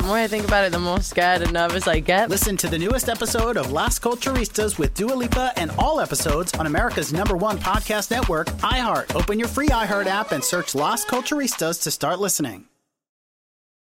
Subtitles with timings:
[0.00, 2.30] The more I think about it, the more scared and nervous I get.
[2.30, 6.66] Listen to the newest episode of Las Culturistas with Dua Lipa and all episodes on
[6.66, 9.14] America's number one podcast network, iHeart.
[9.14, 12.64] Open your free iHeart app and search Las Culturistas to start listening.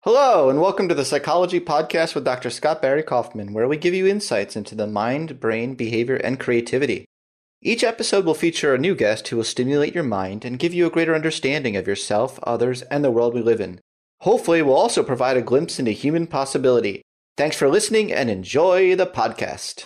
[0.02, 2.50] Hello, and welcome to the Psychology Podcast with Dr.
[2.50, 7.06] Scott Barry Kaufman, where we give you insights into the mind, brain, behavior, and creativity.
[7.62, 10.88] Each episode will feature a new guest who will stimulate your mind and give you
[10.88, 13.80] a greater understanding of yourself, others, and the world we live in.
[14.22, 17.02] Hopefully, we'll also provide a glimpse into human possibility.
[17.38, 19.86] Thanks for listening and enjoy the podcast.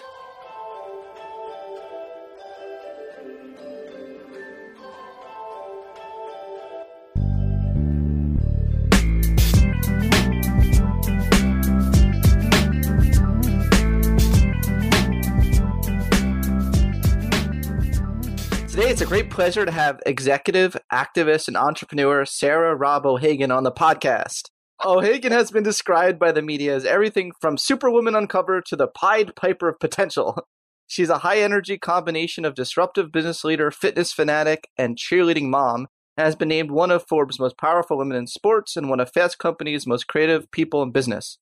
[18.83, 23.63] Today, it's a great pleasure to have executive, activist, and entrepreneur Sarah Robb O'Hagan on
[23.63, 24.49] the podcast.
[24.83, 29.37] O'Hagan has been described by the media as everything from Superwoman Uncover to the Pied
[29.37, 30.45] Piper of Potential.
[30.87, 36.25] She's a high energy combination of disruptive business leader, fitness fanatic, and cheerleading mom, and
[36.25, 39.39] has been named one of Forbes' most powerful women in sports and one of Fast
[39.39, 41.37] Company's most creative people in business.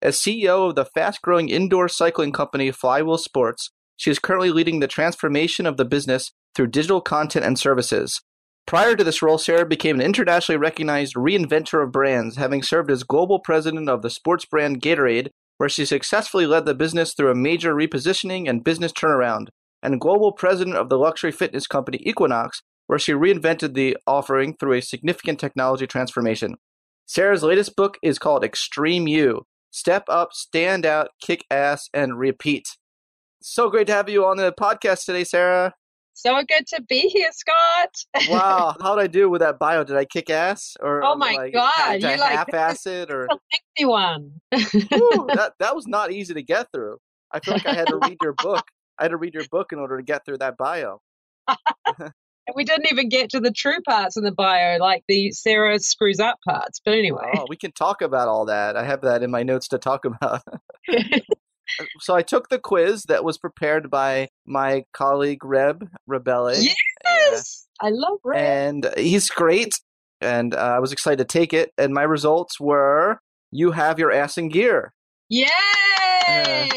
[0.00, 4.78] As CEO of the fast growing indoor cycling company Flywheel Sports, she is currently leading
[4.78, 8.20] the transformation of the business through digital content and services.
[8.66, 13.02] Prior to this role, Sarah became an internationally recognized reinventor of brands, having served as
[13.02, 15.28] global president of the sports brand Gatorade,
[15.58, 19.48] where she successfully led the business through a major repositioning and business turnaround,
[19.82, 24.72] and global president of the luxury fitness company Equinox, where she reinvented the offering through
[24.72, 26.56] a significant technology transformation.
[27.06, 32.76] Sarah's latest book is called Extreme You Step Up, Stand Out, Kick Ass, and Repeat.
[33.42, 35.74] So great to have you on the podcast today, Sarah.
[36.14, 38.28] So good to be here, Scott.
[38.28, 39.82] wow, how did I do with that bio?
[39.82, 43.28] Did I kick ass, or oh my like, god, you like half-ass it, or a
[43.28, 44.40] lengthy one?
[44.54, 46.98] Ooh, that that was not easy to get through.
[47.32, 48.64] I feel like I had to read your book.
[48.98, 51.00] I had to read your book in order to get through that bio.
[52.46, 55.78] And we didn't even get to the true parts in the bio, like the Sarah
[55.78, 56.78] screws up parts.
[56.84, 58.76] But anyway, oh, we can talk about all that.
[58.76, 60.42] I have that in my notes to talk about.
[62.00, 66.68] So I took the quiz that was prepared by my colleague Reb Rebele.
[67.04, 69.80] Yes, I love Reb, and he's great.
[70.20, 71.72] And uh, I was excited to take it.
[71.76, 73.18] And my results were:
[73.50, 74.92] you have your ass in gear.
[75.28, 75.46] Yay!
[76.26, 76.68] Uh,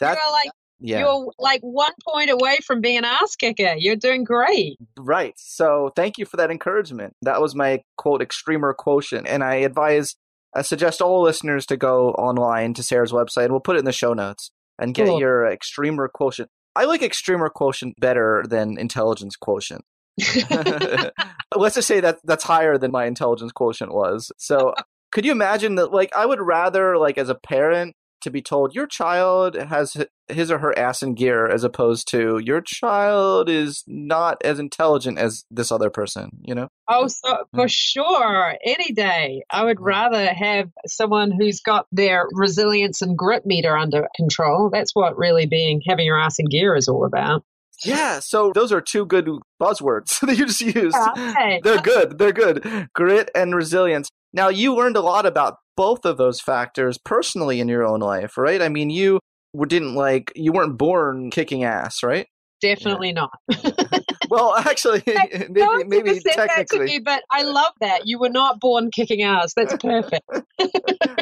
[0.00, 0.50] that, You're like
[0.82, 0.98] yeah.
[1.00, 3.74] you're like one point away from being an ass kicker.
[3.76, 4.76] You're doing great.
[4.98, 5.34] Right.
[5.36, 7.14] So thank you for that encouragement.
[7.22, 10.16] That was my quote extremer quotient, and I advise
[10.54, 13.50] I suggest all listeners to go online to Sarah's website.
[13.50, 15.18] We'll put it in the show notes and get Cool.
[15.20, 16.50] your extremer quotient.
[16.74, 19.84] I like extremer quotient better than intelligence quotient.
[21.56, 24.30] Let's just say that that's higher than my intelligence quotient was.
[24.38, 24.74] So
[25.10, 28.74] could you imagine that like I would rather like as a parent to be told
[28.74, 29.96] your child has
[30.28, 35.18] his or her ass in gear as opposed to your child is not as intelligent
[35.18, 36.68] as this other person, you know?
[36.88, 39.42] Oh, so for sure, any day.
[39.50, 44.70] I would rather have someone who's got their resilience and grit meter under control.
[44.70, 47.44] That's what really being having your ass in gear is all about.
[47.84, 49.28] Yeah, so those are two good
[49.60, 50.96] buzzwords that you just used.
[50.96, 51.60] Okay.
[51.62, 52.18] They're good.
[52.18, 52.88] They're good.
[52.94, 54.08] Grit and resilience.
[54.32, 58.36] Now, you learned a lot about both of those factors personally in your own life,
[58.36, 58.60] right?
[58.62, 59.20] I mean, you
[59.52, 62.26] were- didn't like, you weren't born kicking ass, right?
[62.62, 63.32] definitely not.
[64.30, 66.86] well, actually, maybe, no maybe said that to technically.
[66.86, 68.06] me, but I love that.
[68.06, 69.52] You were not born kicking ass.
[69.54, 70.22] That's perfect.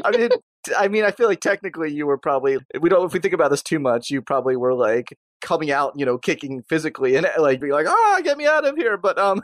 [0.05, 0.29] I mean,
[0.77, 2.59] I mean, I feel like technically you were probably.
[2.79, 3.05] We don't.
[3.07, 6.19] If we think about this too much, you probably were like coming out, you know,
[6.19, 9.41] kicking physically and like be like, "Ah, get me out of here," but um,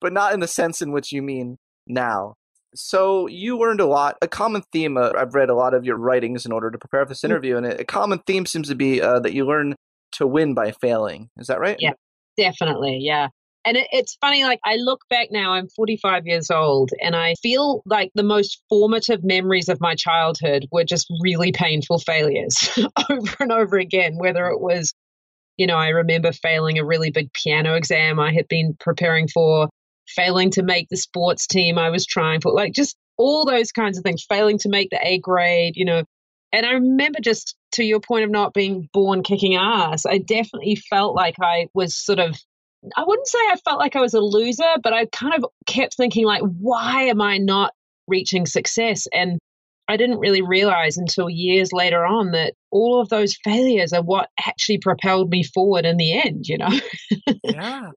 [0.00, 2.34] but not in the sense in which you mean now.
[2.74, 4.16] So you learned a lot.
[4.22, 4.96] A common theme.
[4.96, 7.56] Uh, I've read a lot of your writings in order to prepare for this interview,
[7.56, 9.74] and a common theme seems to be uh, that you learn
[10.12, 11.28] to win by failing.
[11.38, 11.76] Is that right?
[11.78, 11.92] Yeah,
[12.36, 12.98] definitely.
[13.00, 13.28] Yeah.
[13.64, 17.34] And it, it's funny, like I look back now, I'm 45 years old, and I
[17.42, 22.76] feel like the most formative memories of my childhood were just really painful failures
[23.10, 24.16] over and over again.
[24.16, 24.92] Whether it was,
[25.56, 29.68] you know, I remember failing a really big piano exam I had been preparing for,
[30.14, 33.98] failing to make the sports team I was trying for, like just all those kinds
[33.98, 36.04] of things, failing to make the A grade, you know.
[36.52, 40.76] And I remember just to your point of not being born kicking ass, I definitely
[40.76, 42.36] felt like I was sort of
[42.96, 45.96] I wouldn't say I felt like I was a loser, but I kind of kept
[45.96, 47.72] thinking like, why am I not
[48.08, 49.06] reaching success?
[49.12, 49.38] And
[49.88, 54.30] I didn't really realize until years later on that all of those failures are what
[54.44, 56.70] actually propelled me forward in the end, you know?
[57.44, 57.90] yeah.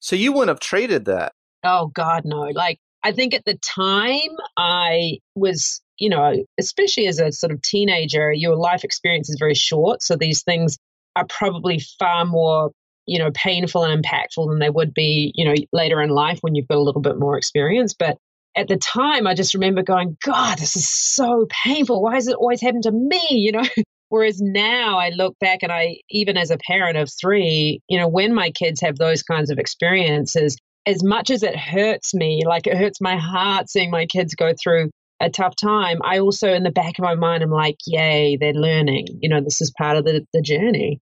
[0.00, 1.32] So you wouldn't have traded that.
[1.64, 2.42] Oh God, no.
[2.54, 7.62] Like I think at the time I was, you know, especially as a sort of
[7.62, 10.02] teenager, your life experience is very short.
[10.02, 10.78] So these things
[11.16, 12.70] are probably far more
[13.08, 16.54] you know, painful and impactful than they would be, you know, later in life when
[16.54, 17.94] you've got a little bit more experience.
[17.98, 18.18] But
[18.54, 22.02] at the time, I just remember going, God, this is so painful.
[22.02, 23.26] Why does it always happen to me?
[23.30, 23.64] You know,
[24.10, 28.08] whereas now I look back and I, even as a parent of three, you know,
[28.08, 30.58] when my kids have those kinds of experiences,
[30.88, 34.52] as much as it hurts me, like it hurts my heart seeing my kids go
[34.60, 34.90] through
[35.20, 38.52] a tough time, I also, in the back of my mind, I'm like, yay, they're
[38.52, 39.06] learning.
[39.20, 41.00] You know, this is part of the, the journey.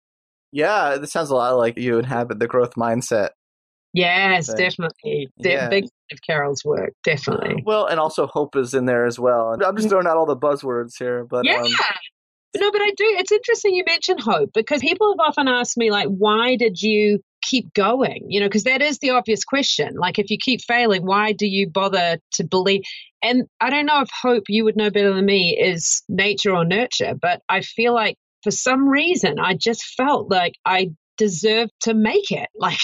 [0.53, 3.31] Yeah, this sounds a lot like you inhabit the growth mindset.
[3.93, 4.57] Yes, thing.
[4.57, 5.29] definitely.
[5.41, 5.69] De- yeah.
[5.69, 7.63] Big of Carol's work, definitely.
[7.65, 9.53] Well, and also hope is in there as well.
[9.53, 9.91] I'm just mm.
[9.91, 11.61] throwing out all the buzzwords here, but yeah.
[11.61, 11.71] Um,
[12.57, 13.05] no, but I do.
[13.19, 17.21] It's interesting you mentioned hope because people have often asked me, like, why did you
[17.47, 18.27] keep going?
[18.29, 19.95] You know, because that is the obvious question.
[19.97, 22.83] Like, if you keep failing, why do you bother to believe?
[23.23, 26.65] And I don't know if hope, you would know better than me, is nature or
[26.65, 31.95] nurture, but I feel like for some reason, I just felt like I deserved to
[31.95, 32.49] make it.
[32.59, 32.81] Like,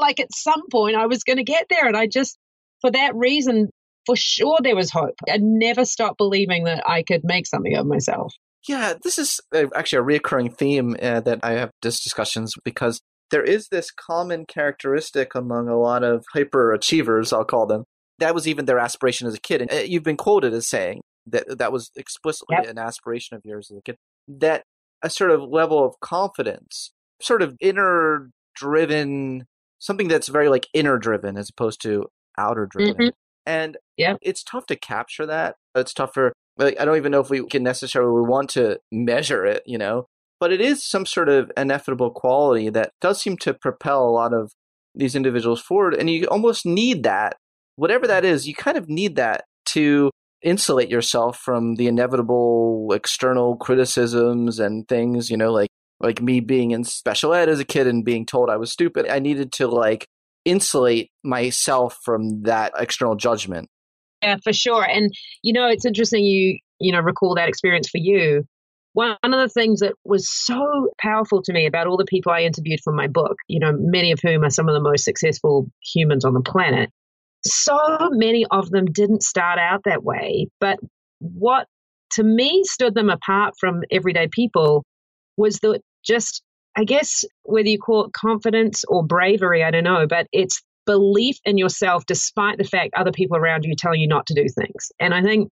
[0.00, 1.86] like at some point I was going to get there.
[1.86, 2.38] And I just,
[2.80, 3.68] for that reason,
[4.06, 5.14] for sure there was hope.
[5.28, 8.34] I never stopped believing that I could make something of myself.
[8.68, 9.40] Yeah, this is
[9.74, 14.44] actually a recurring theme uh, that I have this discussions because there is this common
[14.46, 17.84] characteristic among a lot of hyperachievers, I'll call them.
[18.18, 19.62] That was even their aspiration as a kid.
[19.62, 22.68] And uh, you've been quoted as saying that that was explicitly yep.
[22.68, 23.96] an aspiration of yours as a kid.
[24.28, 24.64] That
[25.02, 26.92] a sort of level of confidence,
[27.22, 29.46] sort of inner driven,
[29.78, 32.06] something that's very like inner driven as opposed to
[32.36, 32.94] outer driven.
[32.94, 33.08] Mm-hmm.
[33.46, 35.56] And yeah, it's tough to capture that.
[35.74, 36.32] It's tougher.
[36.58, 40.06] Like, I don't even know if we can necessarily want to measure it, you know,
[40.40, 44.32] but it is some sort of ineffable quality that does seem to propel a lot
[44.32, 44.52] of
[44.94, 45.94] these individuals forward.
[45.94, 47.36] And you almost need that,
[47.76, 50.10] whatever that is, you kind of need that to
[50.42, 55.68] insulate yourself from the inevitable external criticisms and things, you know, like
[56.00, 59.06] like me being in special ed as a kid and being told I was stupid.
[59.06, 60.06] I needed to like
[60.46, 63.68] insulate myself from that external judgment.
[64.22, 64.84] Yeah, for sure.
[64.84, 68.44] And you know, it's interesting you, you know, recall that experience for you.
[68.92, 72.42] One of the things that was so powerful to me about all the people I
[72.42, 75.70] interviewed for my book, you know, many of whom are some of the most successful
[75.80, 76.90] humans on the planet,
[77.44, 77.78] so
[78.10, 80.48] many of them didn't start out that way.
[80.58, 80.78] But
[81.20, 81.66] what
[82.12, 84.84] to me stood them apart from everyday people
[85.36, 86.42] was that just,
[86.76, 91.36] I guess, whether you call it confidence or bravery, I don't know, but it's belief
[91.44, 94.90] in yourself despite the fact other people around you tell you not to do things.
[94.98, 95.48] And I think,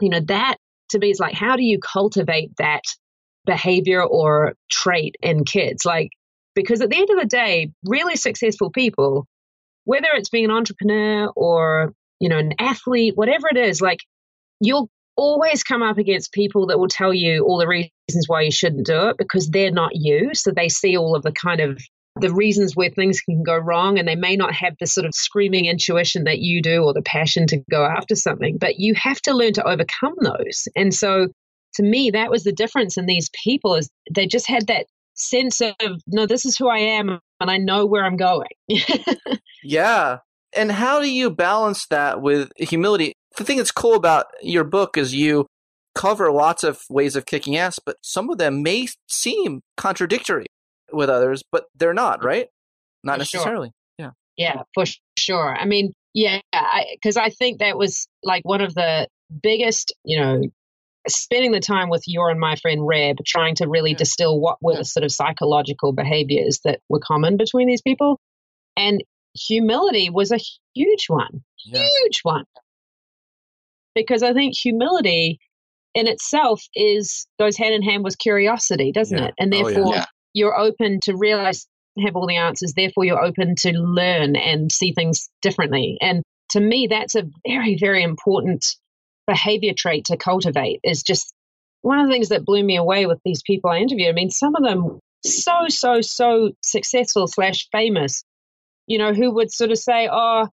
[0.00, 0.56] you know, that
[0.90, 2.82] to me is like, how do you cultivate that
[3.44, 5.84] behavior or trait in kids?
[5.84, 6.10] Like,
[6.54, 9.26] because at the end of the day, really successful people
[9.86, 14.00] whether it's being an entrepreneur or, you know, an athlete, whatever it is, like
[14.60, 18.50] you'll always come up against people that will tell you all the reasons why you
[18.50, 20.34] shouldn't do it because they're not you.
[20.34, 21.80] So they see all of the kind of
[22.20, 25.14] the reasons where things can go wrong and they may not have the sort of
[25.14, 29.20] screaming intuition that you do or the passion to go after something but you have
[29.22, 30.68] to learn to overcome those.
[30.74, 31.28] And so
[31.74, 35.60] to me that was the difference in these people is they just had that sense
[35.60, 35.74] of
[36.06, 38.48] no this is who i am and i know where i'm going.
[39.66, 40.18] Yeah.
[40.54, 43.14] And how do you balance that with humility?
[43.36, 45.46] The thing that's cool about your book is you
[45.94, 50.44] cover lots of ways of kicking ass but some of them may seem contradictory
[50.92, 52.28] with others, but they're not, mm-hmm.
[52.28, 52.48] right?
[53.04, 53.68] Not For necessarily.
[54.00, 54.12] Sure.
[54.36, 54.54] Yeah.
[54.54, 54.84] Yeah, for
[55.18, 55.56] sure.
[55.56, 56.40] I mean, yeah,
[56.92, 59.08] because I, I think that was like one of the
[59.42, 60.42] biggest, you know,
[61.08, 63.98] spending the time with your and my friend Reb, trying to really yeah.
[63.98, 64.78] distill what were yeah.
[64.78, 68.18] the sort of psychological behaviors that were common between these people.
[68.76, 69.02] And
[69.34, 70.40] humility was a
[70.74, 71.86] huge one, yeah.
[71.86, 72.44] huge one.
[73.94, 75.38] Because I think humility
[75.94, 79.34] in itself is goes hand in hand with curiosity, doesn't it?
[79.38, 80.04] And oh, therefore, oh,
[80.36, 81.66] you're open to realize
[82.04, 82.74] have all the answers.
[82.74, 85.96] Therefore, you're open to learn and see things differently.
[86.02, 88.66] And to me, that's a very, very important
[89.26, 91.32] behavior trait to cultivate is just
[91.80, 94.10] one of the things that blew me away with these people I interviewed.
[94.10, 98.22] I mean, some of them so, so, so successful slash famous,
[98.86, 100.48] you know, who would sort of say, oh,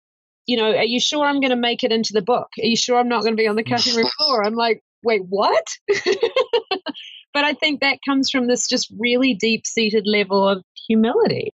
[0.47, 2.49] you know, are you sure I'm going to make it into the book?
[2.59, 4.43] Are you sure I'm not going to be on the cutting room floor?
[4.43, 5.65] I'm like, wait, what?
[7.35, 11.51] but I think that comes from this just really deep seated level of humility.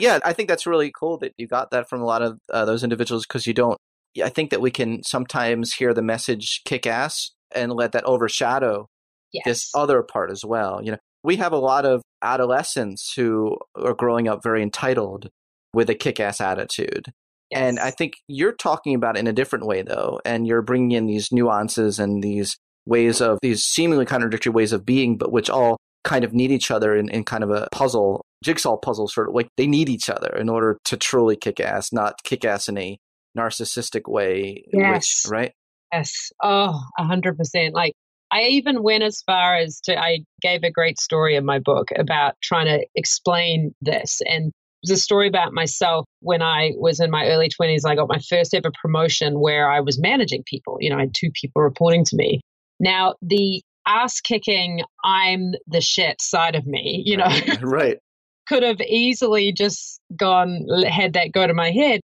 [0.00, 2.64] Yeah, I think that's really cool that you got that from a lot of uh,
[2.64, 3.78] those individuals because you don't
[4.22, 8.88] I think that we can sometimes hear the message kick ass and let that overshadow
[9.32, 9.44] yes.
[9.44, 10.82] this other part as well.
[10.82, 15.28] You know, we have a lot of adolescents who are growing up very entitled
[15.72, 17.06] with a kick ass attitude.
[17.50, 17.60] Yes.
[17.60, 20.92] And I think you're talking about it in a different way though, and you're bringing
[20.92, 25.50] in these nuances and these ways of these seemingly contradictory ways of being, but which
[25.50, 29.28] all kind of need each other in, in kind of a puzzle, jigsaw puzzle sort
[29.28, 32.68] of like they need each other in order to truly kick ass, not kick ass
[32.68, 32.96] in a
[33.36, 34.64] narcissistic way.
[34.72, 35.24] Yes.
[35.24, 35.52] Which, right?
[35.92, 36.32] Yes.
[36.42, 37.74] Oh, a hundred percent.
[37.74, 37.92] Like
[38.30, 41.88] I even went as far as to I gave a great story in my book
[41.96, 44.20] about trying to explain this.
[44.26, 47.84] And it was a story about myself when I was in my early twenties.
[47.84, 50.76] I got my first ever promotion where I was managing people.
[50.80, 52.40] You know, I had two people reporting to me.
[52.80, 57.30] Now the ass kicking, I'm the shit side of me, you know.
[57.62, 57.98] right.
[58.48, 62.00] could have easily just gone had that go to my head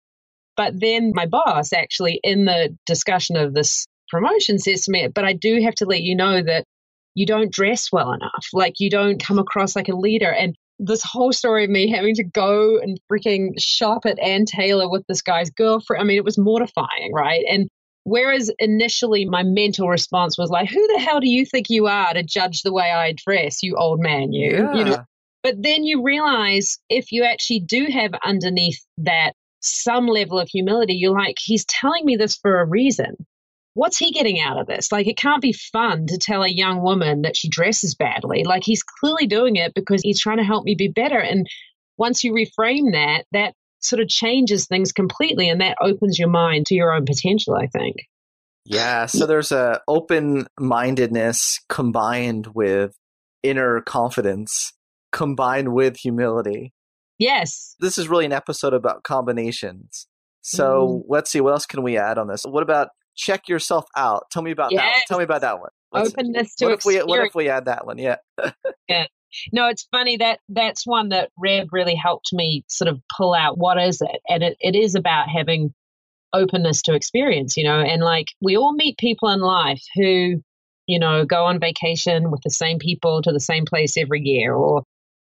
[0.61, 5.25] but then my boss actually, in the discussion of this promotion, says to me, But
[5.25, 6.65] I do have to let you know that
[7.15, 8.47] you don't dress well enough.
[8.53, 10.31] Like you don't come across like a leader.
[10.31, 14.87] And this whole story of me having to go and freaking shop at Ann Taylor
[14.87, 17.43] with this guy's girlfriend, I mean, it was mortifying, right?
[17.51, 17.67] And
[18.05, 22.13] whereas initially my mental response was like, Who the hell do you think you are
[22.13, 24.51] to judge the way I dress, you old man, you?
[24.51, 24.75] Yeah.
[24.75, 25.05] You know.
[25.43, 30.95] But then you realize if you actually do have underneath that some level of humility,
[30.95, 33.17] you're like, he's telling me this for a reason.
[33.75, 34.91] What's he getting out of this?
[34.91, 38.43] Like, it can't be fun to tell a young woman that she dresses badly.
[38.45, 41.19] Like, he's clearly doing it because he's trying to help me be better.
[41.19, 41.49] And
[41.97, 46.67] once you reframe that, that sort of changes things completely and that opens your mind
[46.67, 47.97] to your own potential, I think.
[48.65, 49.07] Yeah.
[49.07, 52.95] So there's a open mindedness combined with
[53.43, 54.73] inner confidence
[55.13, 56.73] combined with humility.
[57.19, 57.75] Yes.
[57.81, 60.07] This is really an episode about combinations.
[60.43, 61.03] So mm.
[61.09, 62.45] let's see what else can we add on this.
[62.45, 64.25] What about check yourself out?
[64.31, 64.83] Tell me about yes.
[64.83, 65.05] that.
[65.09, 65.71] Tell me about that one.
[65.93, 67.03] Let's, Openness to what experience.
[67.03, 67.99] if we what if we add that one?
[67.99, 68.17] Yeah.
[68.89, 69.07] yeah.
[69.53, 73.59] No, it's funny that that's one that Reb really helped me sort of pull out
[73.59, 75.75] what is it, and it, it is about having
[76.33, 80.43] openness to experience, you know, and like we all meet people in life who,
[80.87, 84.55] you know, go on vacation with the same people to the same place every year,
[84.55, 84.85] or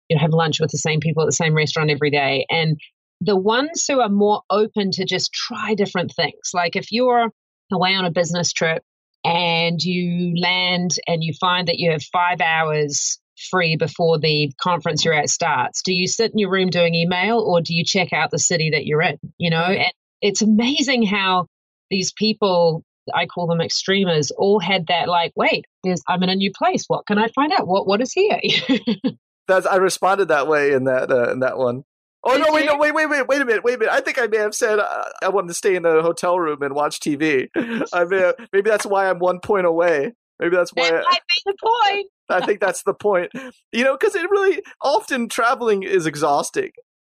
[0.08, 2.46] you know, have lunch with the same people at the same restaurant every day.
[2.48, 2.78] And
[3.20, 7.30] the ones who are more open to just try different things, like if you're
[7.72, 8.82] away on a business trip
[9.24, 13.18] and you land and you find that you have five hours
[13.50, 17.40] free before the conference you're at starts, do you sit in your room doing email
[17.40, 19.18] or do you check out the city that you're in?
[19.38, 21.46] You know, and it's amazing how
[21.90, 22.82] these people
[23.14, 26.84] I call them extremers, all had that like, wait, there's I'm in a new place.
[26.88, 27.66] What can I find out?
[27.66, 28.40] What what is here?
[29.48, 31.84] That's I responded that way in that uh, in that one.
[32.24, 32.52] Oh no!
[32.52, 33.94] Wait, no, wait, wait, wait, wait a minute, wait a minute.
[33.94, 36.60] I think I may have said uh, I wanted to stay in the hotel room
[36.62, 37.48] and watch TV.
[37.92, 40.12] I may have, maybe that's why I'm one point away.
[40.38, 40.90] Maybe that's why.
[40.90, 42.06] That might the point.
[42.28, 43.32] I think that's the point.
[43.72, 46.72] You know, because it really often traveling is exhausting,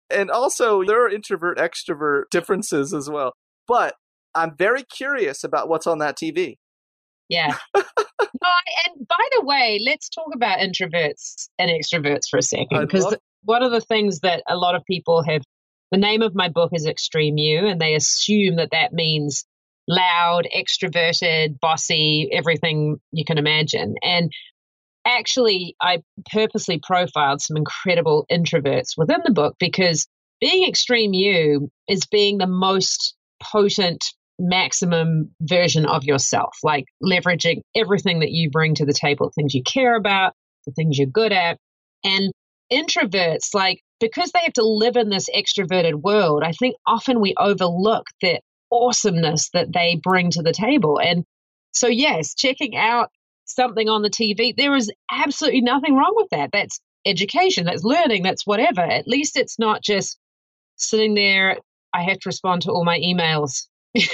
[0.08, 3.34] and also there are introvert extrovert differences as well.
[3.66, 3.94] But
[4.34, 6.56] I'm very curious about what's on that TV.
[7.28, 7.56] Yeah.
[7.76, 7.82] no,
[8.42, 12.80] and by the way, let's talk about introverts and extroverts for a second.
[12.80, 15.42] Because love- one of the things that a lot of people have,
[15.90, 19.44] the name of my book is Extreme You, and they assume that that means
[19.90, 23.96] loud, extroverted, bossy, everything you can imagine.
[24.02, 24.30] And
[25.04, 25.98] actually, I
[26.32, 30.06] purposely profiled some incredible introverts within the book because
[30.40, 34.04] being extreme you is being the most potent
[34.38, 39.62] maximum version of yourself, like leveraging everything that you bring to the table, things you
[39.64, 40.34] care about,
[40.66, 41.58] the things you're good at.
[42.04, 42.30] And
[42.72, 47.34] introverts, like, because they have to live in this extroverted world, I think often we
[47.36, 48.40] overlook the
[48.70, 51.00] awesomeness that they bring to the table.
[51.00, 51.24] And
[51.72, 53.10] so, yes, checking out
[53.44, 56.50] something on the TV, there is absolutely nothing wrong with that.
[56.52, 58.80] That's education, that's learning, that's whatever.
[58.80, 60.18] At least it's not just
[60.76, 61.58] sitting there.
[61.92, 63.66] I have to respond to all my emails.
[63.94, 64.04] you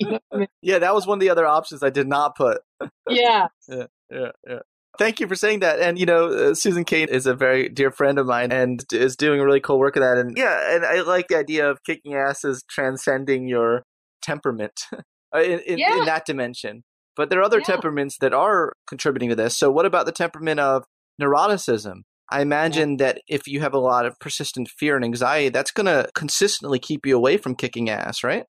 [0.00, 0.48] know I mean?
[0.62, 2.60] Yeah, that was one of the other options I did not put.
[3.08, 3.48] yeah.
[3.68, 4.58] Yeah, yeah, yeah.
[4.98, 5.80] Thank you for saying that.
[5.80, 9.16] And, you know, uh, Susan Cain is a very dear friend of mine and is
[9.16, 10.18] doing really cool work of that.
[10.18, 13.84] And yeah, and I like the idea of kicking ass as transcending your
[14.22, 14.80] temperament
[15.34, 15.98] uh, in, in, yeah.
[15.98, 16.82] in, that dimension.
[17.14, 17.64] But there are other yeah.
[17.64, 19.56] temperaments that are contributing to this.
[19.56, 20.84] So, what about the temperament of
[21.20, 22.02] neuroticism?
[22.30, 23.06] I imagine yeah.
[23.06, 26.78] that if you have a lot of persistent fear and anxiety, that's going to consistently
[26.78, 28.44] keep you away from kicking ass, right?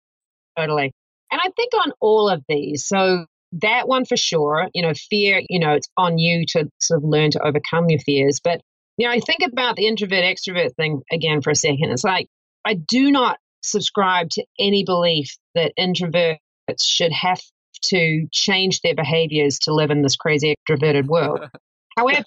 [0.58, 0.92] Totally.
[1.30, 3.26] And I think on all of these, so
[3.62, 7.08] that one for sure, you know, fear, you know, it's on you to sort of
[7.08, 8.40] learn to overcome your fears.
[8.42, 8.60] But,
[8.96, 11.90] you know, I think about the introvert extrovert thing again for a second.
[11.90, 12.28] It's like,
[12.64, 16.38] I do not subscribe to any belief that introverts
[16.80, 17.40] should have
[17.82, 21.40] to change their behaviors to live in this crazy extroverted world.
[21.96, 22.24] However,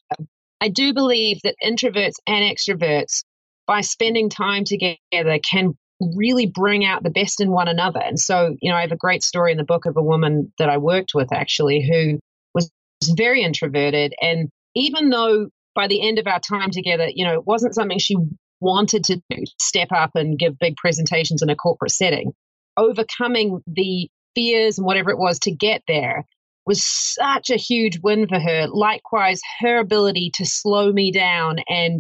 [0.61, 3.23] I do believe that introverts and extroverts,
[3.67, 5.77] by spending time together, can
[6.15, 7.99] really bring out the best in one another.
[7.99, 10.51] And so, you know, I have a great story in the book of a woman
[10.57, 12.19] that I worked with actually who
[12.53, 12.71] was
[13.15, 14.13] very introverted.
[14.21, 17.99] And even though by the end of our time together, you know, it wasn't something
[17.99, 18.15] she
[18.61, 22.33] wanted to do, step up and give big presentations in a corporate setting,
[22.77, 26.25] overcoming the fears and whatever it was to get there
[26.65, 28.67] was such a huge win for her.
[28.67, 31.99] Likewise, her ability to slow me down and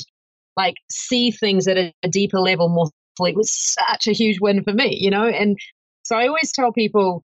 [0.55, 2.89] like see things at a, a deeper level more
[3.25, 5.27] it was such a huge win for me, you know?
[5.27, 5.57] And
[6.03, 7.23] so I always tell people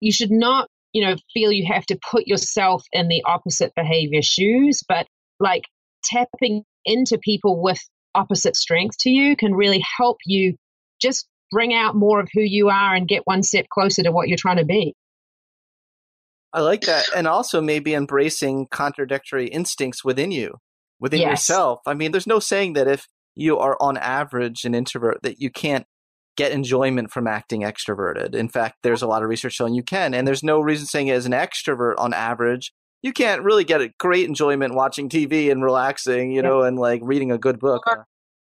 [0.00, 4.22] you should not, you know, feel you have to put yourself in the opposite behavior
[4.22, 5.06] shoes, but
[5.40, 5.64] like
[6.04, 7.80] tapping into people with
[8.14, 10.54] opposite strengths to you can really help you
[11.00, 14.28] just bring out more of who you are and get one step closer to what
[14.28, 14.94] you're trying to be.
[16.52, 17.04] I like that.
[17.14, 20.54] And also maybe embracing contradictory instincts within you,
[20.98, 21.30] within yes.
[21.30, 21.80] yourself.
[21.86, 25.50] I mean, there's no saying that if you are on average an introvert that you
[25.50, 25.86] can't
[26.36, 28.34] get enjoyment from acting extroverted.
[28.34, 31.10] In fact, there's a lot of research showing you can, and there's no reason saying
[31.10, 32.72] as an extrovert on average
[33.02, 37.00] you can't really get a great enjoyment watching TV and relaxing, you know, and like
[37.04, 37.84] reading a good book.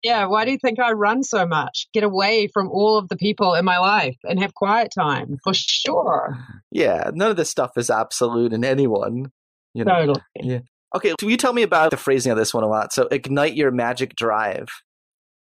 [0.03, 1.87] Yeah, why do you think I run so much?
[1.93, 5.55] Get away from all of the people in my life and have quiet time for
[5.55, 6.39] sure.
[6.71, 9.31] Yeah, none of this stuff is absolute in anyone.
[9.75, 9.95] You know.
[9.95, 10.21] Totally.
[10.37, 10.59] Yeah.
[10.95, 12.93] Okay, can you tell me about the phrasing of this one a lot?
[12.93, 14.69] So, ignite your magic drive.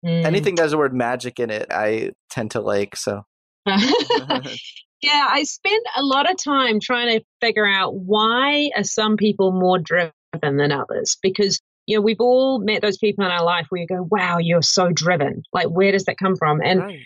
[0.06, 0.26] Mm.
[0.26, 2.96] Anything that has the word magic in it, I tend to like.
[2.96, 3.24] So,
[3.66, 9.52] yeah, I spend a lot of time trying to figure out why are some people
[9.52, 11.18] more driven than others?
[11.22, 14.38] Because you know we've all met those people in our life where you go, "Wow,
[14.40, 16.62] you're so driven." Like, where does that come from?
[16.62, 17.00] And right.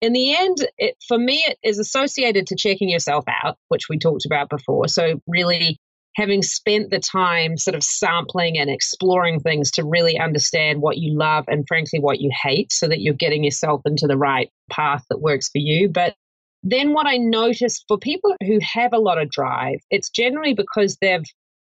[0.00, 3.98] in the end, it, for me, it is associated to checking yourself out, which we
[3.98, 4.88] talked about before.
[4.88, 5.78] So, really
[6.16, 11.16] having spent the time sort of sampling and exploring things to really understand what you
[11.16, 15.04] love and frankly what you hate so that you're getting yourself into the right path
[15.10, 15.90] that works for you.
[15.90, 16.14] But
[16.62, 20.96] then what I noticed for people who have a lot of drive, it's generally because
[21.00, 21.22] they've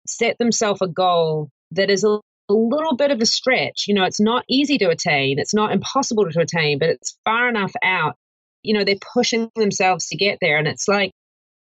[0.06, 3.84] set themselves a goal that is a little bit of a stretch.
[3.86, 7.48] You know, it's not easy to attain, it's not impossible to attain, but it's far
[7.48, 8.16] enough out.
[8.64, 10.58] You know, they're pushing themselves to get there.
[10.58, 11.12] And it's like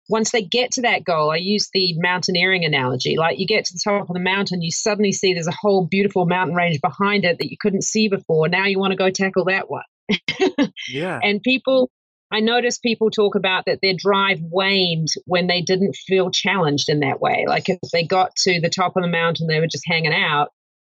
[0.09, 3.15] once they get to that goal, I use the mountaineering analogy.
[3.17, 5.85] Like you get to the top of the mountain, you suddenly see there's a whole
[5.85, 8.49] beautiful mountain range behind it that you couldn't see before.
[8.49, 9.83] Now you want to go tackle that one.
[10.89, 11.19] yeah.
[11.23, 11.89] And people,
[12.31, 16.99] I notice people talk about that their drive waned when they didn't feel challenged in
[16.99, 17.45] that way.
[17.47, 20.49] Like if they got to the top of the mountain, they were just hanging out.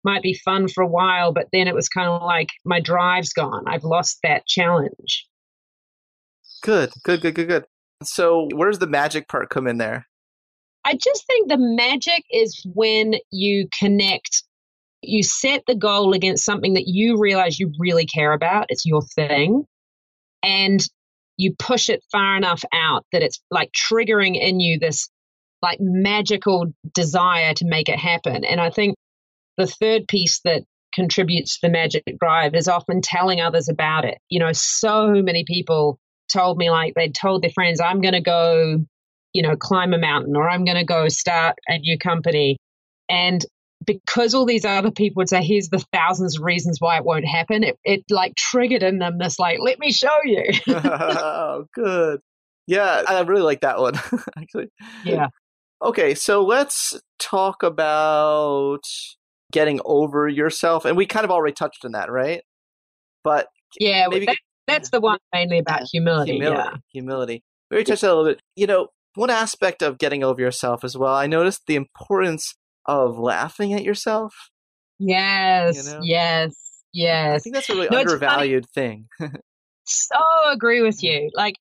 [0.02, 3.32] Might be fun for a while, but then it was kind of like my drive's
[3.32, 3.64] gone.
[3.66, 5.26] I've lost that challenge.
[6.62, 7.64] Good, good, good, good, good.
[8.04, 10.06] So, where's the magic part come in there?
[10.84, 14.42] I just think the magic is when you connect,
[15.02, 19.02] you set the goal against something that you realize you really care about, it's your
[19.02, 19.64] thing,
[20.42, 20.80] and
[21.36, 25.08] you push it far enough out that it's like triggering in you this
[25.62, 28.44] like magical desire to make it happen.
[28.44, 28.94] And I think
[29.56, 30.62] the third piece that
[30.94, 34.18] contributes to the magic drive is often telling others about it.
[34.28, 38.20] You know, so many people told me like they'd told their friends, I'm going to
[38.20, 38.84] go,
[39.32, 42.56] you know, climb a mountain or I'm going to go start a new company.
[43.08, 43.44] And
[43.84, 47.26] because all these other people would say, here's the thousands of reasons why it won't
[47.26, 50.44] happen, it, it like triggered in them this, like, let me show you.
[50.68, 52.20] oh, good.
[52.66, 53.94] Yeah, I really like that one,
[54.38, 54.68] actually.
[55.04, 55.28] Yeah.
[55.82, 58.84] Okay, so let's talk about
[59.52, 62.42] getting over yourself, and we kind of already touched on that, right?
[63.22, 66.33] But yeah, maybe, that, that's the one mainly about humility.
[66.33, 66.62] Humility.
[66.62, 66.77] Yeah.
[66.92, 67.42] Humility.
[67.70, 68.40] We already touched that a little bit.
[68.57, 71.14] You know, one aspect of getting over yourself as well.
[71.14, 72.55] I noticed the importance
[72.87, 74.35] of laughing at yourself.
[74.98, 75.77] Yes.
[75.77, 76.00] You know?
[76.03, 76.55] Yes.
[76.92, 77.37] Yes.
[77.37, 79.09] I think that's a really no, undervalued thing.
[79.85, 80.16] so
[80.50, 81.31] agree with you.
[81.35, 81.57] Like,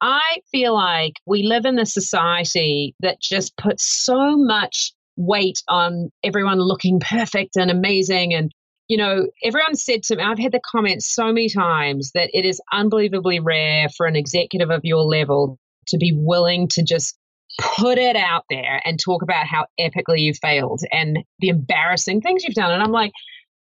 [0.00, 6.10] I feel like we live in a society that just puts so much weight on
[6.24, 8.34] everyone looking perfect and amazing.
[8.34, 8.52] And,
[8.90, 12.44] you know, everyone said to me, I've had the comments so many times that it
[12.44, 17.16] is unbelievably rare for an executive of your level to be willing to just
[17.60, 22.42] put it out there and talk about how epically you failed and the embarrassing things
[22.42, 22.72] you've done.
[22.72, 23.12] And I'm like,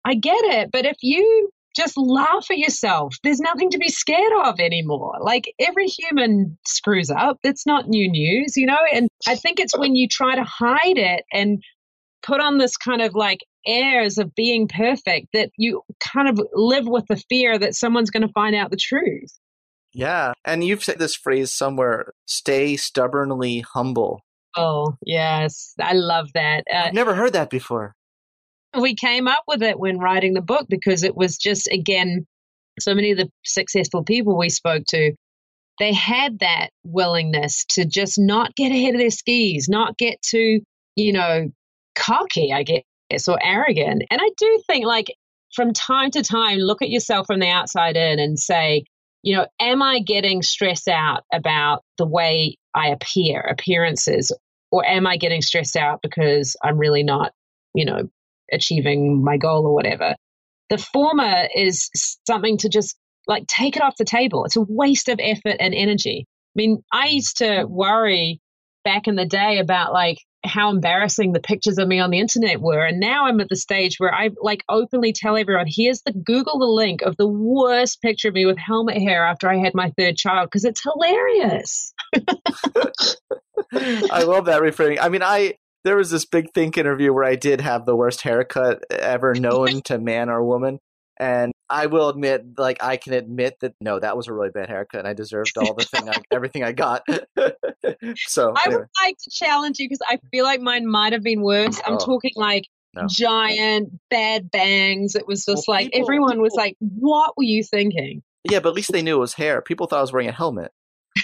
[0.04, 4.34] I get it, but if you just laugh at yourself, there's nothing to be scared
[4.44, 5.20] of anymore.
[5.22, 7.38] Like every human screws up.
[7.44, 8.80] It's not new news, you know?
[8.92, 11.62] And I think it's when you try to hide it and
[12.24, 16.88] put on this kind of like airs of being perfect that you kind of live
[16.88, 19.38] with the fear that someone's going to find out the truth.
[19.94, 20.34] Yeah.
[20.46, 24.22] And you've said this phrase somewhere stay stubbornly humble.
[24.56, 25.74] Oh, yes.
[25.80, 26.64] I love that.
[26.72, 27.94] Uh, I've never heard that before.
[28.80, 32.26] We came up with it when writing the book because it was just, again,
[32.80, 35.14] so many of the successful people we spoke to,
[35.80, 40.62] they had that willingness to just not get ahead of their skis, not get too,
[40.96, 41.52] you know,
[41.96, 42.84] cocky, I guess,
[43.28, 44.04] or arrogant.
[44.10, 45.14] And I do think, like,
[45.54, 48.86] from time to time, look at yourself from the outside in and say,
[49.24, 54.32] you know, am I getting stressed out about the way I appear, appearances,
[54.72, 57.34] or am I getting stressed out because I'm really not,
[57.76, 58.10] you know,
[58.52, 60.16] achieving my goal or whatever?
[60.70, 61.90] The former is
[62.26, 62.96] something to just
[63.28, 64.46] like take it off the table.
[64.46, 66.26] It's a waste of effort and energy.
[66.28, 68.40] I mean, I used to worry
[68.84, 72.62] back in the day about like how embarrassing the pictures of me on the internet
[72.62, 72.84] were.
[72.84, 76.60] And now I'm at the stage where I like openly tell everyone, here's the Google
[76.60, 79.92] the link of the worst picture of me with helmet hair after I had my
[79.98, 81.94] third child because it's hilarious.
[84.12, 84.98] I love that reframing.
[85.00, 88.22] I mean, I there was this big think interview where I did have the worst
[88.22, 90.80] haircut ever known to man or woman.
[91.22, 94.70] And I will admit, like I can admit that no, that was a really bad
[94.70, 97.06] haircut, and I deserved all the thing, I, everything I got.
[98.16, 101.42] so I would like to challenge you because I feel like mine might have been
[101.42, 101.80] worse.
[101.86, 102.64] I'm oh, talking like
[102.96, 103.06] no.
[103.08, 105.14] giant bad bangs.
[105.14, 108.70] It was just well, like people, everyone was like, "What were you thinking?" Yeah, but
[108.70, 109.62] at least they knew it was hair.
[109.62, 110.72] People thought I was wearing a helmet.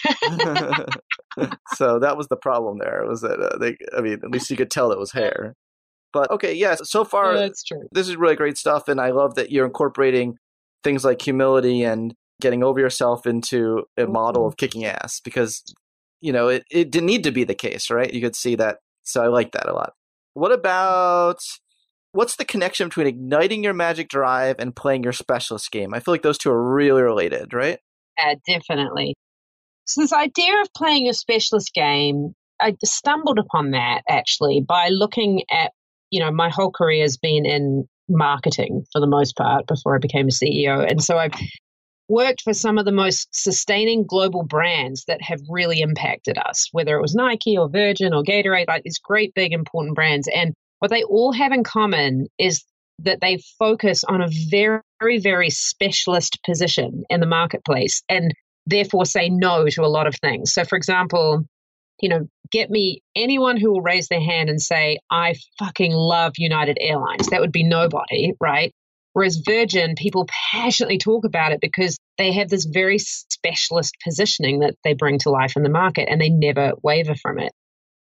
[1.74, 3.04] so that was the problem there.
[3.08, 3.78] Was that uh, they?
[3.98, 5.56] I mean, at least you could tell it was hair.
[6.18, 6.82] But okay, yes.
[6.90, 7.88] So far, that's true.
[7.92, 10.38] This is really great stuff, and I love that you're incorporating
[10.84, 14.48] things like humility and getting over yourself into a model mm-hmm.
[14.48, 15.64] of kicking ass because
[16.20, 18.12] you know it, it didn't need to be the case, right?
[18.12, 18.80] You could see that.
[19.04, 19.94] So I like that a lot.
[20.34, 21.40] What about
[22.14, 25.94] what's the connection between igniting your magic drive and playing your specialist game?
[25.94, 27.78] I feel like those two are really related, right?
[28.18, 29.14] Yeah, definitely.
[29.86, 35.44] So this idea of playing a specialist game, I stumbled upon that actually by looking
[35.52, 35.74] at
[36.12, 40.00] you know, my whole career has been in marketing for the most part before I
[40.00, 40.90] became a CEO.
[40.90, 41.34] And so I've
[42.08, 46.96] worked for some of the most sustaining global brands that have really impacted us, whether
[46.98, 50.30] it was Nike or Virgin or Gatorade, like these great, big, important brands.
[50.34, 52.64] And what they all have in common is
[53.00, 58.34] that they focus on a very, very specialist position in the marketplace and
[58.66, 60.54] therefore say no to a lot of things.
[60.54, 61.44] So, for example,
[62.00, 66.34] you know, get me anyone who will raise their hand and say, I fucking love
[66.38, 67.28] United Airlines.
[67.28, 68.74] That would be nobody, right?
[69.14, 74.76] Whereas Virgin, people passionately talk about it because they have this very specialist positioning that
[74.84, 77.52] they bring to life in the market and they never waver from it.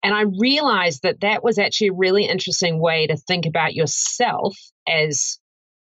[0.04, 4.58] And I realized that that was actually a really interesting way to think about yourself
[4.88, 5.38] as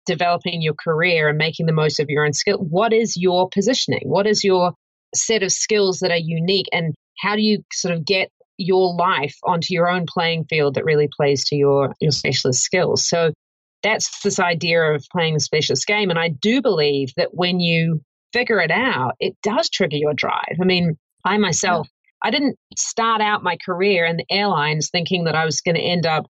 [0.06, 2.58] developing your career and making the most of your own skill.
[2.58, 4.02] What is your positioning?
[4.04, 4.72] What is your
[5.14, 6.66] set of skills that are unique?
[6.72, 10.84] And how do you sort of get your life onto your own playing field that
[10.84, 13.32] really plays to your your specialist skills so
[13.82, 18.00] that's this idea of playing the specialist game and i do believe that when you
[18.32, 22.28] figure it out it does trigger your drive i mean i myself yeah.
[22.28, 25.80] i didn't start out my career in the airlines thinking that i was going to
[25.80, 26.26] end up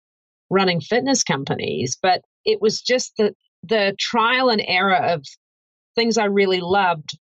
[0.50, 5.24] running fitness companies but it was just the the trial and error of
[5.96, 7.18] things i really loved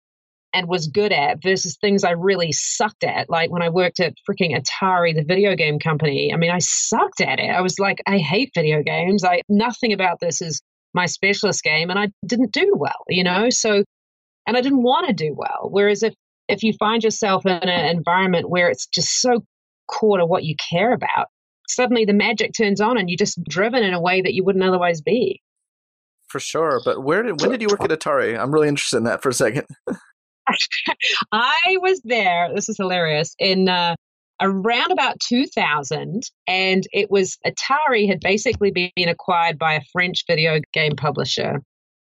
[0.54, 3.28] and was good at versus things I really sucked at.
[3.28, 6.32] Like when I worked at freaking Atari, the video game company.
[6.32, 7.50] I mean, I sucked at it.
[7.50, 9.24] I was like, I hate video games.
[9.24, 10.62] I nothing about this is
[10.94, 13.04] my specialist game, and I didn't do well.
[13.08, 13.82] You know, so
[14.46, 15.68] and I didn't want to do well.
[15.70, 16.14] Whereas if
[16.48, 19.44] if you find yourself in an environment where it's just so
[19.88, 21.28] core to what you care about,
[21.68, 24.64] suddenly the magic turns on and you're just driven in a way that you wouldn't
[24.64, 25.42] otherwise be.
[26.28, 26.80] For sure.
[26.84, 28.38] But where did when did you work at Atari?
[28.38, 29.66] I'm really interested in that for a second.
[31.32, 32.50] I was there.
[32.54, 33.34] This is hilarious.
[33.38, 33.94] In uh,
[34.40, 40.60] around about 2000, and it was Atari had basically been acquired by a French video
[40.72, 41.60] game publisher.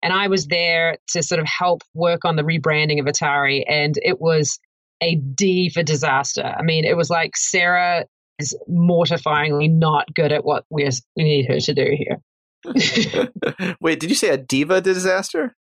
[0.02, 3.62] And I was there to sort of help work on the rebranding of Atari.
[3.68, 4.58] And it was
[5.00, 6.54] a D for disaster.
[6.58, 8.06] I mean, it was like Sarah
[8.38, 12.20] is mortifyingly not good at what we need her to do here.
[13.80, 15.56] Wait, did you say a diva disaster?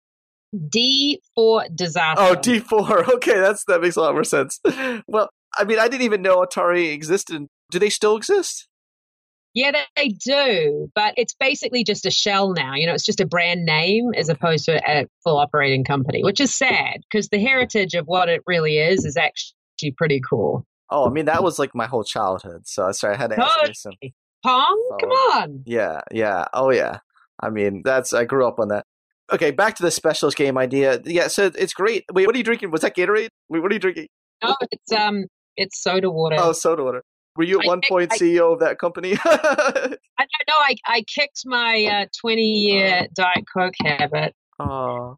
[0.68, 2.22] D for disaster.
[2.22, 3.04] Oh, D four.
[3.14, 4.60] Okay, that's that makes a lot more sense.
[5.06, 7.46] Well, I mean, I didn't even know Atari existed.
[7.70, 8.68] Do they still exist?
[9.54, 12.74] Yeah, they do, but it's basically just a shell now.
[12.74, 16.40] You know, it's just a brand name as opposed to a full operating company, which
[16.40, 20.66] is sad because the heritage of what it really is is actually pretty cool.
[20.90, 22.66] Oh, I mean, that was like my whole childhood.
[22.66, 23.70] So sorry, I had to totally.
[23.70, 23.92] ask some.
[24.42, 25.62] Pong, come on.
[25.66, 26.46] Yeah, yeah.
[26.52, 26.98] Oh, yeah.
[27.40, 28.81] I mean, that's I grew up on that.
[29.32, 31.00] Okay, back to the specialist game idea.
[31.04, 32.04] Yeah, so it's great.
[32.12, 32.70] Wait, what are you drinking?
[32.70, 33.28] Was that Gatorade?
[33.48, 34.08] Wait, what are you drinking?
[34.42, 35.24] No, it's um,
[35.56, 36.36] it's soda water.
[36.38, 37.02] Oh, soda water.
[37.36, 39.16] Were you at I one point I, CEO of that company?
[39.24, 40.54] I don't know.
[40.54, 43.06] I, I kicked my uh, 20 year.
[43.14, 44.34] Diet Coke habit.
[44.58, 45.16] Oh.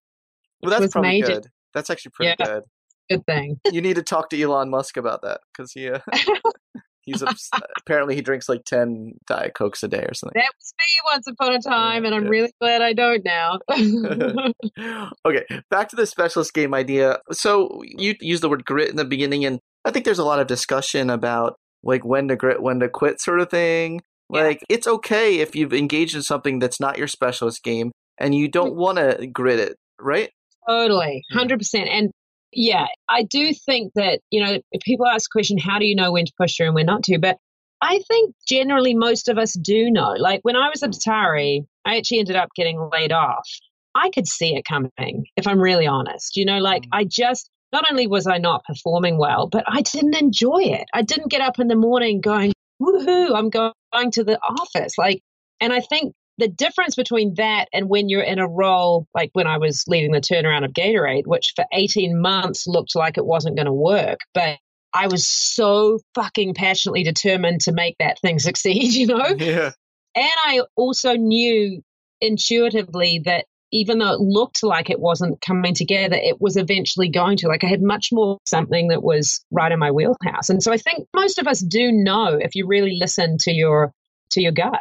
[0.63, 1.35] Well, that's probably major.
[1.35, 1.47] good.
[1.75, 2.63] That's actually pretty yeah, good.
[3.11, 3.61] Good thing.
[3.71, 5.91] You need to talk to Elon Musk about that because he.
[5.91, 5.99] Uh,
[7.05, 7.23] he's
[7.79, 11.27] apparently he drinks like 10 diet cokes a day or something that was me once
[11.27, 12.31] upon a time and i'm yeah.
[12.31, 13.59] really glad i don't now
[15.27, 19.05] okay back to the specialist game idea so you used the word grit in the
[19.05, 22.81] beginning and i think there's a lot of discussion about like when to grit, when
[22.81, 24.01] to quit sort of thing.
[24.33, 24.43] Yeah.
[24.43, 28.49] Like it's okay if you've engaged in something that's not your specialist game and you
[28.49, 30.31] don't want to grit it, right?
[30.69, 31.39] Totally, hmm.
[31.39, 31.89] hundred percent.
[31.89, 32.11] And
[32.55, 36.13] yeah, I do think that you know people ask the question, how do you know
[36.13, 37.19] when to push through and when not to?
[37.19, 37.39] But
[37.81, 40.15] I think generally most of us do know.
[40.19, 43.49] Like when I was at Atari, I actually ended up getting laid off.
[43.95, 46.37] I could see it coming, if I'm really honest.
[46.37, 46.89] You know, like mm.
[46.93, 50.87] I just not only was I not performing well, but I didn't enjoy it.
[50.95, 54.97] I didn't get up in the morning going, woohoo, I'm going to the office.
[54.97, 55.23] Like,
[55.61, 59.47] and I think the difference between that and when you're in a role, like when
[59.47, 63.57] I was leading the turnaround of Gatorade, which for 18 months looked like it wasn't
[63.57, 64.59] going to work, but
[64.93, 69.35] I was so fucking passionately determined to make that thing succeed, you know?
[69.39, 69.73] Yeah.
[70.15, 71.83] And I also knew
[72.21, 77.37] intuitively that even though it looked like it wasn't coming together, it was eventually going
[77.39, 77.49] to.
[77.49, 80.49] Like I had much more something that was right in my wheelhouse.
[80.49, 83.93] And so I think most of us do know if you really listen to your
[84.31, 84.81] to your gut.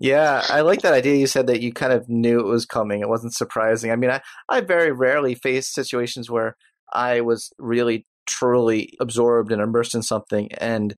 [0.00, 3.00] Yeah, I like that idea you said that you kind of knew it was coming.
[3.00, 3.90] It wasn't surprising.
[3.90, 6.56] I mean, I, I very rarely face situations where
[6.92, 10.94] I was really truly absorbed and immersed in something and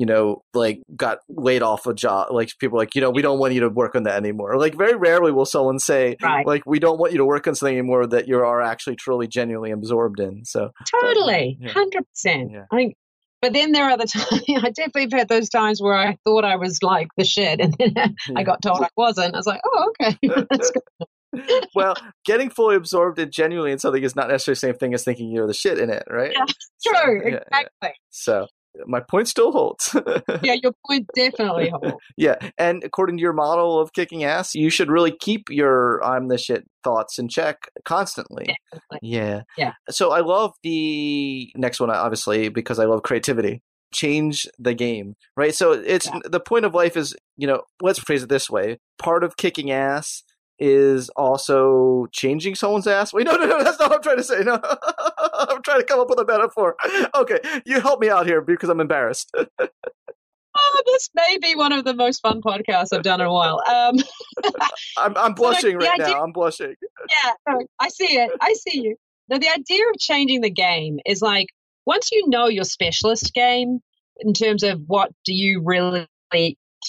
[0.00, 2.28] you know, like got laid off a job.
[2.30, 4.58] Like people like, you know, we don't want you to work on that anymore.
[4.58, 6.46] Like very rarely will someone say, right.
[6.46, 9.28] like, we don't want you to work on something anymore that you are actually truly
[9.28, 10.46] genuinely absorbed in.
[10.46, 12.00] So totally, hundred yeah.
[12.14, 12.52] percent.
[12.72, 12.96] I think,
[13.40, 16.44] but then there are the times I definitely have had those times where I thought
[16.44, 18.42] I was like the shit, and then I hmm.
[18.42, 19.34] got told I wasn't.
[19.34, 20.18] I was like, oh, okay,
[20.50, 21.68] that's good.
[21.74, 25.04] well, getting fully absorbed and genuinely in something is not necessarily the same thing as
[25.04, 26.32] thinking you're the shit in it, right?
[26.32, 26.44] Yeah,
[26.84, 27.68] true, so, yeah, exactly.
[27.82, 27.90] Yeah.
[28.10, 28.46] So
[28.86, 29.96] my point still holds.
[30.42, 31.96] yeah, your point definitely holds.
[32.16, 36.28] yeah, and according to your model of kicking ass, you should really keep your "I'm
[36.28, 38.56] the shit" thoughts in check constantly.
[38.72, 38.98] Definitely.
[39.02, 39.72] Yeah, yeah.
[39.90, 43.62] So I love the next one, obviously, because I love creativity.
[43.92, 45.54] Change the game, right?
[45.54, 46.20] So it's yeah.
[46.24, 49.70] the point of life is, you know, let's phrase it this way: part of kicking
[49.70, 50.22] ass
[50.60, 53.12] is also changing someone's ass.
[53.12, 54.40] Wait, no, no, no, that's not what I'm trying to say.
[54.40, 54.60] No,
[55.48, 56.76] I'm trying to come up with a metaphor.
[57.14, 59.30] Okay, you help me out here because I'm embarrassed.
[59.58, 63.60] oh, this may be one of the most fun podcasts I've done in a while.
[63.68, 63.96] Um,
[64.98, 66.22] I'm, I'm blushing right idea, now.
[66.22, 66.74] I'm blushing.
[67.08, 68.30] Yeah, I see it.
[68.40, 68.96] I see you.
[69.28, 71.46] Now, the idea of changing the game is like
[71.86, 73.80] once you know your specialist game
[74.18, 76.06] in terms of what do you really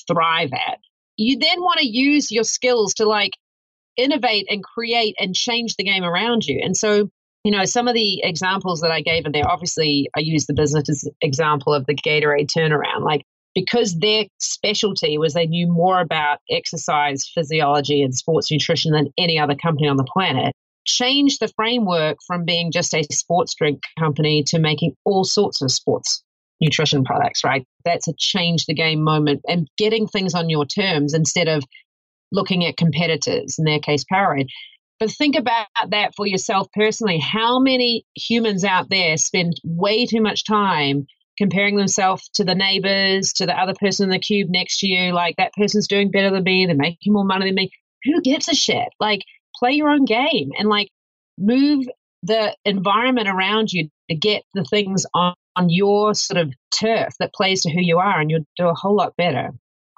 [0.08, 0.80] thrive at,
[1.18, 3.32] you then want to use your skills to like
[3.96, 6.60] innovate and create and change the game around you.
[6.64, 7.10] And so,
[7.44, 10.54] you know, some of the examples that I gave in there, obviously, I use the
[10.54, 13.04] business example of the Gatorade turnaround.
[13.04, 13.24] Like,
[13.56, 19.40] because their specialty was they knew more about exercise physiology and sports nutrition than any
[19.40, 20.54] other company on the planet,
[20.86, 25.72] changed the framework from being just a sports drink company to making all sorts of
[25.72, 26.24] sports
[26.60, 27.66] nutrition products, right?
[27.84, 31.64] That's a change the game moment and getting things on your terms instead of
[32.32, 34.48] looking at competitors, in their case, Powerade.
[35.02, 37.18] But think about that for yourself personally.
[37.18, 41.08] How many humans out there spend way too much time
[41.40, 45.12] comparing themselves to the neighbors, to the other person in the cube next to you.
[45.12, 46.68] Like that person's doing better than me.
[46.68, 47.72] They're making more money than me.
[48.04, 48.90] Who gives a shit?
[49.00, 49.22] Like
[49.56, 50.90] play your own game and like
[51.36, 51.88] move
[52.22, 57.34] the environment around you to get the things on, on your sort of turf that
[57.34, 59.50] plays to who you are and you'll do a whole lot better.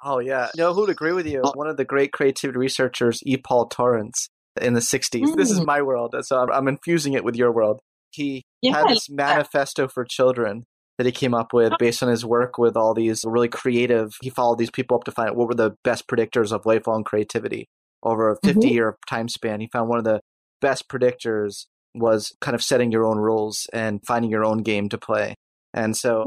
[0.02, 0.48] Oh yeah.
[0.54, 1.42] You know who'd agree with you?
[1.54, 3.36] One of the great creativity researchers, E.
[3.36, 5.22] Paul Torrance, in the 60s.
[5.22, 5.36] Mm.
[5.36, 5.66] This is mm.
[5.66, 7.80] my world, so I'm, I'm, infusing it with your world.
[8.10, 10.64] He yeah, had this manifesto for children
[10.98, 14.14] that he came up with based on his work with all these really creative.
[14.22, 17.02] He followed these people up to find out what were the best predictors of lifelong
[17.02, 17.66] creativity
[18.02, 18.68] over a 50 mm-hmm.
[18.72, 19.60] year time span.
[19.60, 20.20] He found one of the
[20.60, 24.98] best predictors was kind of setting your own rules and finding your own game to
[24.98, 25.34] play.
[25.72, 26.24] And so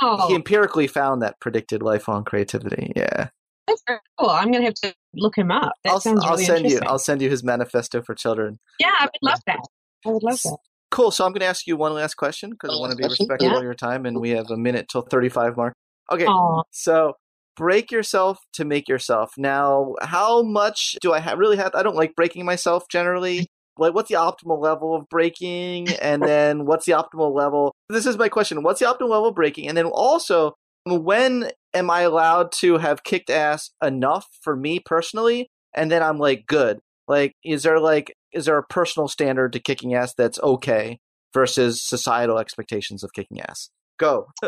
[0.00, 0.26] wow.
[0.28, 2.92] he empirically found that predicted lifelong creativity.
[2.94, 3.28] Yeah.
[3.66, 4.30] That's very cool.
[4.30, 5.72] I'm going to have to look him up.
[5.84, 6.80] That I'll, sounds I'll really send you.
[6.86, 8.58] I'll send you his manifesto for children.
[8.78, 9.60] Yeah, I would love that.
[10.06, 10.58] I would love that.
[10.90, 11.10] Cool.
[11.10, 13.50] So I'm going to ask you one last question because I want to be respectful
[13.50, 13.56] yeah.
[13.56, 15.74] of your time, and we have a minute till 35 mark.
[16.10, 16.24] Okay.
[16.24, 16.62] Aww.
[16.70, 17.14] So
[17.56, 19.32] break yourself to make yourself.
[19.36, 21.74] Now, how much do I ha- really have?
[21.74, 23.46] I don't like breaking myself generally.
[23.78, 25.90] Like, what's the optimal level of breaking?
[26.00, 27.74] And then what's the optimal level?
[27.90, 28.62] This is my question.
[28.62, 29.68] What's the optimal level of breaking?
[29.68, 30.54] And then also,
[30.86, 35.50] when am I allowed to have kicked ass enough for me personally?
[35.74, 36.80] And then I'm like, good.
[37.06, 40.98] Like, is there like, is there a personal standard to kicking ass that's okay
[41.32, 43.70] versus societal expectations of kicking ass?
[43.98, 44.28] Go.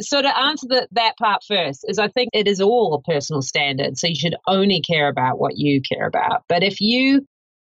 [0.00, 3.40] so to answer the, that part first is i think it is all a personal
[3.40, 7.24] standard so you should only care about what you care about but if you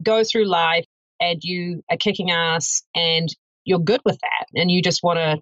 [0.01, 0.86] go through life
[1.19, 3.29] and you are kicking ass and
[3.63, 5.38] you're good with that and you just want to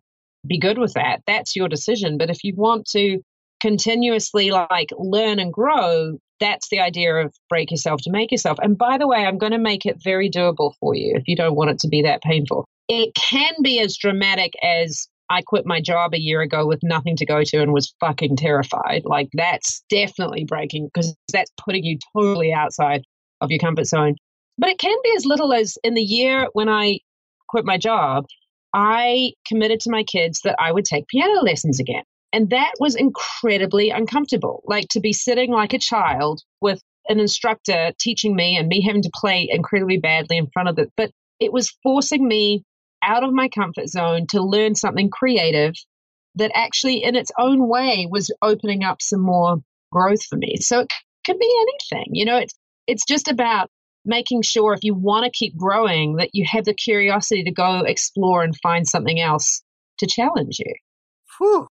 [0.46, 3.20] be good with that that's your decision but if you want to
[3.60, 8.78] continuously like learn and grow that's the idea of break yourself to make yourself and
[8.78, 11.56] by the way i'm going to make it very doable for you if you don't
[11.56, 15.82] want it to be that painful it can be as dramatic as I quit my
[15.82, 19.04] job a year ago with nothing to go to and was fucking terrified.
[19.06, 23.04] Like that's definitely breaking because that's putting you totally outside
[23.42, 24.16] of your comfort zone.
[24.58, 27.00] But it can be as little as in the year when I
[27.48, 28.26] quit my job,
[28.74, 32.04] I committed to my kids that I would take piano lessons again.
[32.34, 34.62] And that was incredibly uncomfortable.
[34.66, 39.02] Like to be sitting like a child with an instructor teaching me and me having
[39.04, 40.92] to play incredibly badly in front of it.
[40.98, 42.64] But it was forcing me
[43.04, 45.74] out of my comfort zone to learn something creative
[46.36, 49.58] that actually, in its own way, was opening up some more
[49.92, 50.58] growth for me.
[50.58, 50.92] So it
[51.26, 52.08] could be anything.
[52.12, 52.54] You know, it's
[52.88, 53.70] it's just about
[54.08, 57.82] making sure if you want to keep growing that you have the curiosity to go
[57.82, 59.62] explore and find something else
[60.00, 60.74] to challenge you.
[61.38, 61.68] Whew.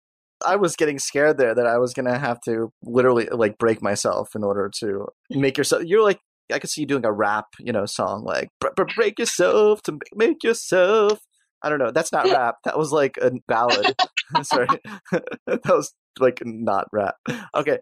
[0.43, 4.35] I was getting scared there that I was gonna have to literally like break myself
[4.35, 5.83] in order to make yourself.
[5.85, 6.19] You're like
[6.51, 8.49] I could see you doing a rap, you know, song like
[8.95, 11.19] "Break yourself to make yourself."
[11.63, 11.91] I don't know.
[11.91, 12.55] That's not rap.
[12.65, 13.95] That was like a ballad.
[14.41, 14.67] Sorry,
[15.11, 17.15] that was like not rap.
[17.55, 17.79] Okay,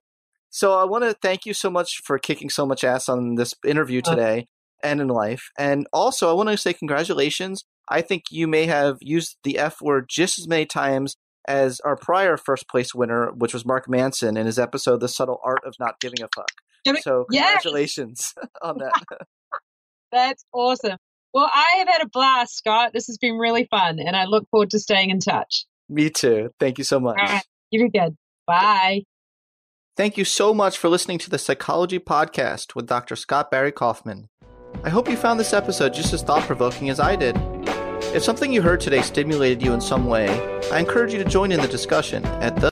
[0.49, 3.53] so I want to thank you so much for kicking so much ass on this
[3.65, 4.09] interview uh.
[4.09, 4.47] today
[4.83, 7.65] and in life, and also I want to say congratulations.
[7.89, 11.15] I think you may have used the F word just as many times
[11.47, 15.39] as our prior first place winner, which was Mark Manson in his episode "The Subtle
[15.43, 16.51] Art of Not Giving a Fuck."
[17.01, 18.49] So congratulations yes.
[18.61, 18.93] on that.
[20.11, 20.97] That's awesome.
[21.33, 22.91] Well, I have had a blast, Scott.
[22.93, 25.65] This has been really fun, and I look forward to staying in touch.
[25.87, 26.51] Me too.
[26.59, 27.17] Thank you so much.
[27.19, 27.43] All right.
[27.71, 28.15] You be good.
[28.47, 29.03] Bye.
[29.99, 33.17] Thank you so much for listening to the Psychology Podcast with Dr.
[33.17, 34.29] Scott Barry Kaufman.
[34.81, 37.35] I hope you found this episode just as thought provoking as I did.
[38.15, 40.29] If something you heard today stimulated you in some way,
[40.71, 42.71] I encourage you to join in the discussion at the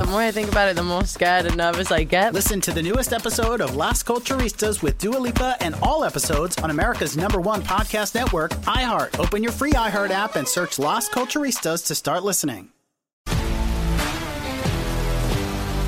[0.00, 2.32] The more I think about it, the more scared and nervous I get.
[2.32, 6.70] Listen to the newest episode of Las Culturistas with Dua Lipa and all episodes on
[6.70, 9.20] America's number one podcast network, iHeart.
[9.20, 12.70] Open your free iHeart app and search Las Culturistas to start listening.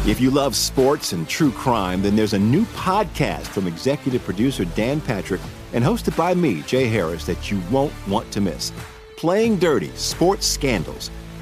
[0.06, 4.66] If you love sports and true crime, then there's a new podcast from executive producer
[4.66, 5.40] Dan Patrick
[5.72, 8.72] and hosted by me, Jay Harris, that you won't want to miss.
[9.16, 11.10] Playing Dirty Sports Scandals.